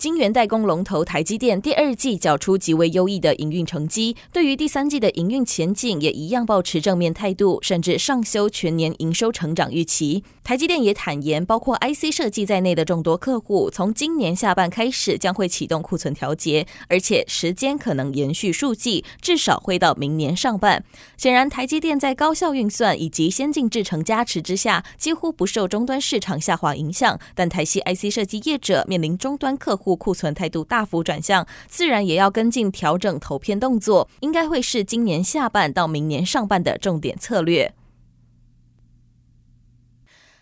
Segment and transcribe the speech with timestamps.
[0.00, 10.24] 晶圆代工龙头台积电第二季缴出极为优异的营运成绩，对于第三季的营运前景也一样抱持正面态度，甚至上修全年营收成长预期。
[10.42, 20.82] 台积电也坦言，包括 IC 设计在内的众多客户，从今年下半开始将会启动库存调节，而且时间可能延续数季，至少会到明年上半。
[21.18, 27.20] 显然，台积电在高效运算以及先进制程加持之下，几乎不受终端市场下滑影响。
[27.34, 29.89] 但台系 IC 设计业者面临终端客户。
[29.96, 37.74] 库存态度大幅转向，自然也要跟进调整投片动作，应该会是今年下半到明年上半的重点策略。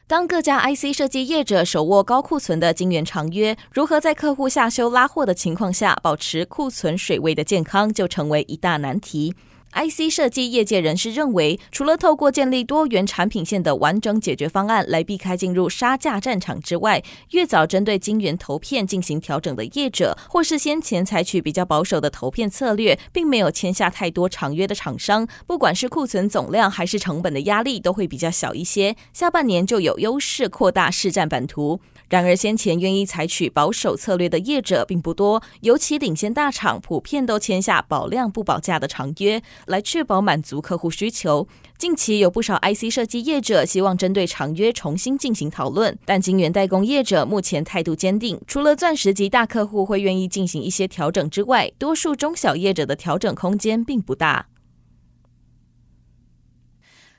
[0.06, 9.34] 当各家 IC 设计业者手握高库存的晶圆长约，如何在客户下修拉货的情况下保持库存水位的健康，就成为一大难题。
[9.72, 31.80] IC 设计业界人士认为，除了透过建立多元产品线的完整解决方案来避开进入杀价战场之外，越早针对晶圆投片进行调整的业者，或是先前采取比较保守的投片策略，并没有签下太多长约的厂商，不管是库存总量还是成本的压力都会比较小一些，下半年就有优势扩大市占版图。
[32.08, 41.46] 然而，先前愿意采取保守策略的业者并不多，尤其领先大厂普遍都签下保量不保价的长约，来确保满足客户需求。
[41.76, 54.46] 近期有不少 IC 设计业者希望针对长约重新进行讨论，但晶圆代工业者目前态度坚定，除了钻石级大客户会愿意进行一些调整之外，多数中小业者的调整空间并不大。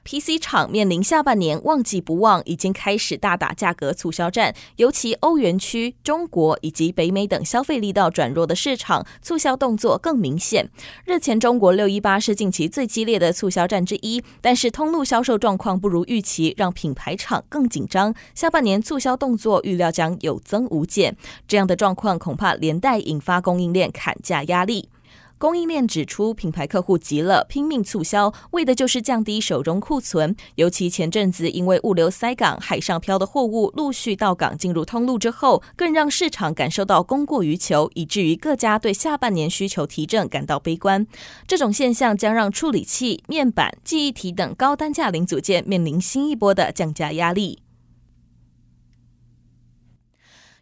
[0.09, 4.55] PC 厂面临下半年旺季不旺，已经开始大打价格促销战。
[4.77, 10.67] 尤其欧元区、中国以及北美等消费力道转弱的市场，促销动作更明显。
[11.05, 18.11] 日前，中国六一八是近期最激烈的促销战之一，但是通路销售状况不如预期，让品牌厂更紧张。
[18.33, 21.15] 下半年促销动作预料将有增无减，
[21.47, 24.89] 这样的状况恐怕连带引发供应链砍价压力。
[25.39, 30.35] 供应链指出，品牌客户急了，拼命促销，为的就是降低手中库存。
[30.55, 41.07] 尤其前阵子因为物流塞港，海上漂的货物陆续到港进入通路之后，更让市场感受到供过于求，以至于各家对下半年需求提振感到悲观。
[41.47, 47.59] 这种现象将让处理器、面板、记忆体等高单价零组件面临新一波的降价压力。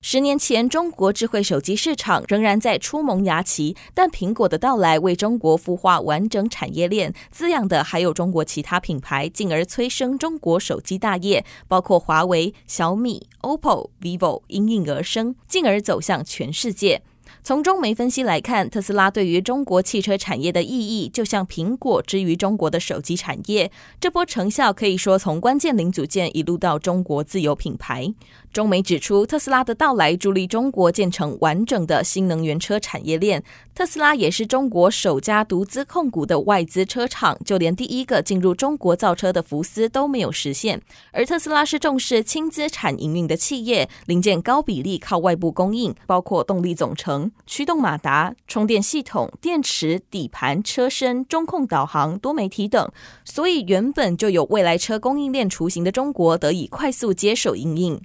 [0.09, 17.01] 十年前，中国智慧手机市场仍然在初萌芽期，但苹果的到来为中国孵化完整产业链，滋养的还有中国其他品牌，进而催生中国手机大业，包括华为、小米、OPPO、vivo 应运而生，进而走向全世界。
[17.47, 23.71] 从中媒分析来看，特斯拉对于中国汽车产业的意义，就像苹果之于中国的手机产业。
[24.01, 28.13] 这波成效可以说从关键零组件一路到中国自有品牌。
[28.51, 33.41] 中媒指出，特斯拉的到来助力中国建成完整的新能源车产业链。
[33.73, 40.81] 特斯拉也是中国首家独资控股的外资车厂，就连第一个进入中国造车的福斯都没有实现。
[41.13, 52.91] 而特斯拉是重视轻资产营运的企业，零件高比例靠外部供应，包括动力总成、驱动马达、充电系统、电池、底盘、车身、中控导航、多媒体等。
[53.23, 58.01] 所以原本就有未来车供应链雏形的中国，得以快速接手应用。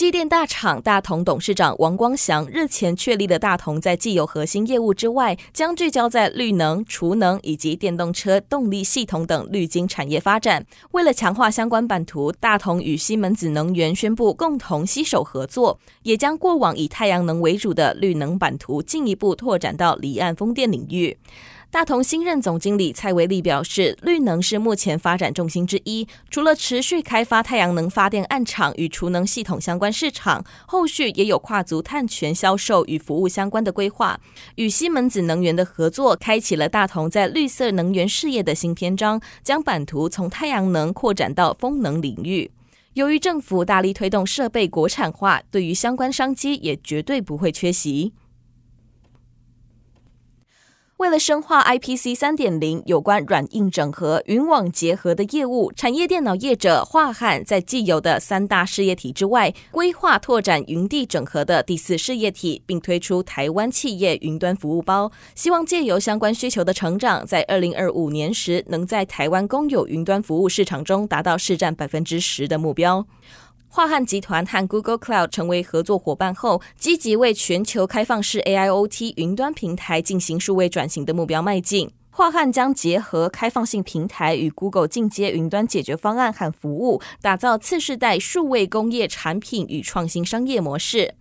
[0.00, 10.64] 机电大厂大同董事长王光祥日前确立了大同在既有核心业务之外，将聚焦在绿能、储能以及电动车动力系统等绿金产业发展。
[10.92, 21.18] 为了强化相关版图，大同与西门子能源宣布共同携手合作，也将过往以太阳能为主的绿能版图进一步拓展到离岸风电领域。
[21.72, 26.04] 大同新任总经理蔡维利表示，绿能是目前发展重心之一。
[26.28, 34.18] 除了持续开发太阳能发电案场与储能系统相关市场，后续也有跨足碳权销售与服务相关的规划。
[34.56, 42.50] 与西门子能源的合作，开启了大同在绿色能源事业的新篇章，将版图从太阳能扩展到风能领域。
[42.94, 48.12] 由于政府大力推动设备国产化，对于相关商机也绝对不会缺席。
[51.00, 73.06] 为了深化 IPC 三点零有关软硬整合、云网结合的业务，产业电脑业者华汉在既有的三大事业体之外，规划拓展云地整合的第四事业体，并推出台湾企业云端服务包，希望借由相关需求的成长，在二零二五年时，能在台湾公有云端服务市场中达到市占百分之十的目标。
[73.72, 81.92] 华汉集团和 Google Cloud 成为合作伙伴后，积极为全球开放式 AIoT 云端平台进行数位转型的目标迈进。
[82.10, 91.14] 华汉将结合开放性平台与 Google 进阶云端解决方案和服务，打造次世代数位工业产品与创新商业模式。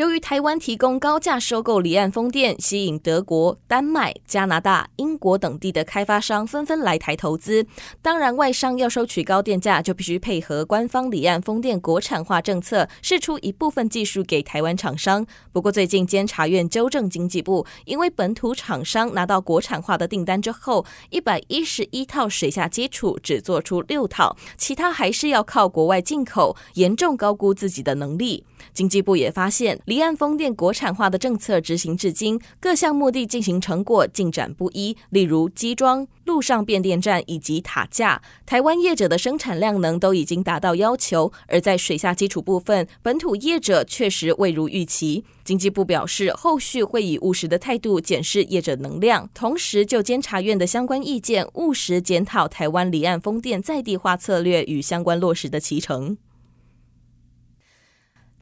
[0.00, 7.66] 由于台湾提供高价收购离岸风电，吸引德国、丹麦、加拿大、英国等地的开发商纷纷来台投资。
[8.00, 15.26] 当然，外商要收取高电价，就必须配合官方离岸风电国产化政策，释出一部分技术给台湾厂商。
[15.52, 28.46] 不过，最近监察院纠正经济部，因为本土厂商拿到国产化的订单之后，一百一十一套水下基础只做出六套，其他还是要靠国外进口，严重高估自己的能力。
[28.72, 34.96] 经济部也发现，离岸风电国产化的政策执行至今，各项目的进行成果进展不一。
[35.08, 45.24] 例如机装、陆上变电站以及塔架，台湾业者的生产量能都已经达到要求；而在水下基础部分，本土业者确实未如预期。
[45.42, 56.16] 经济部表示，后续会以务实的态度检视业者能量，同时就监察院的相关意见，务实检讨台湾离岸风电在地化策略与相关落实的期程。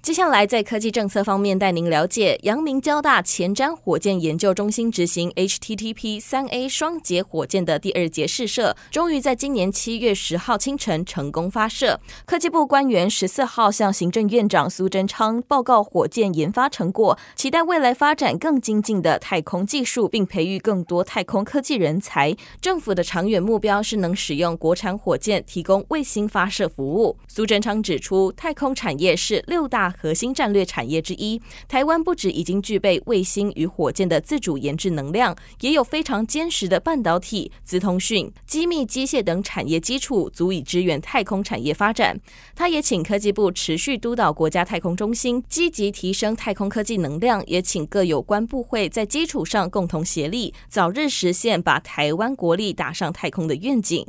[0.09, 12.01] 接下来，在科技政策方面带您了解，阳明交大前瞻火箭研究中心执行 HTTP 三 A 双节火箭的第二节试射，终于在今年七月十号清晨成功发射。
[12.25, 22.35] 科技部官员十四号向行政院长苏贞昌报告火箭研发成果，期待未来发展更精进的太空技术，并培育更多太空科技人才。
[22.63, 27.19] 政府的长远目标是能使用国产火箭提供卫星发射服务。
[27.29, 42.19] 苏贞昌指出，太空产业是六大核心战略产业之一，台湾不止已经具备卫星与火箭的自主研制能量，也有非常坚实的半导体、资通讯、机密机械等产业基础，足以支援太空产业发展。
[42.55, 54.07] 他也请科技部持续督导国家太空中心，积极提升太空科技能量，也请各有关部会在基础上共同协力，早日实现把台湾国力打上太空的愿景。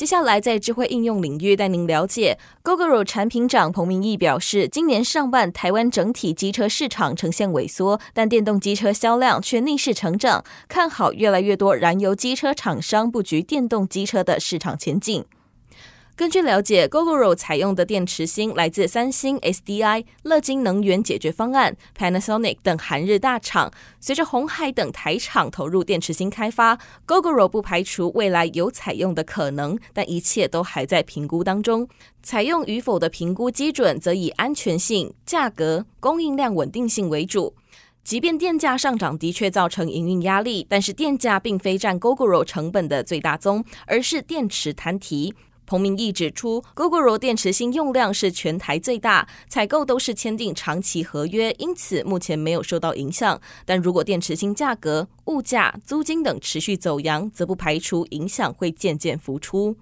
[0.00, 15.26] 接下来，在智慧应用领域带您了解，Gogoro 产品长彭明义表示，今年上半台湾整体机车市场呈现萎缩，但电动机车销量却逆势成长，看好越来越多燃油机车厂商布局电动机车的市场前景。
[16.20, 23.72] 根据了解，Gogoro 采用的电池芯来自三星、SDI、乐金能源解决方案、Panasonic 等韩日大厂。
[24.00, 31.88] 随着鸿海等台厂投入电池芯开发，Gogoro 不排除未来有采用的可能，但一切都还在评估当中。
[32.22, 37.54] 采用与否的评估基准则以安全性、价格、供应量稳定性为主。
[38.04, 45.34] 即便电价上涨的确造成营运压力，但是电价并非占 Gogoro 成本的最大宗，而是电池摊提。
[45.70, 53.40] 洪明义指出，Google 电池芯用量是全台最大，采购都是签订长期合约，因此目前没有受到影响。
[53.64, 59.76] 但如果电池芯价格、物价、租金等持续走扬，则不排除影响会渐渐浮出。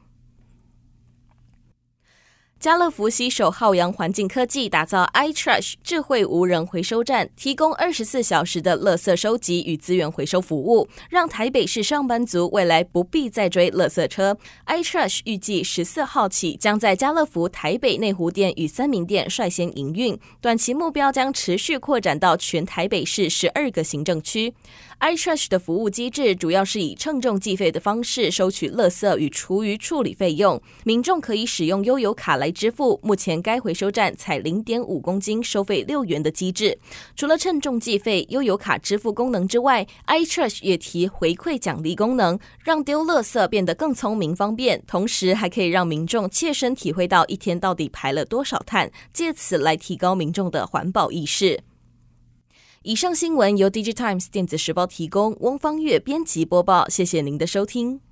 [2.60, 14.36] 家乐福携手浩洋环境科技，打造 iTrash 智慧无人回收站，提供二十四小时的垃圾收集与资源回收服务，让台北市上班族未来不必再追垃圾车。
[14.66, 24.52] iTrash 预计十四号起将在家乐福台北内湖店与三民店率先营运，短期目标将持续扩展到全台北市十二个行政区。
[24.98, 32.98] iTrash 的服务机制主要是以称重计费的方式收取垃圾与厨余处理费用，民众可以使用悠游卡来来支付。
[33.02, 36.78] 目前该回收站采零点五公斤收费六元的机制。
[37.14, 51.60] 除了称重计费、悠游卡支付功能之外，iTrash 也提回馈奖励功能，让丢垃圾变得更聪明方便，同时还可以让民众切身体会到一天到底排了多少碳，借此来提高民众的环保意识。
[52.82, 56.88] 以上新闻由 DigiTimes 电子时报提供，翁方月编辑播报。
[56.88, 58.07] 谢谢您的收听。